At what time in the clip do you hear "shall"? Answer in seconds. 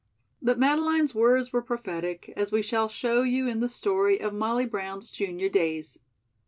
2.63-2.87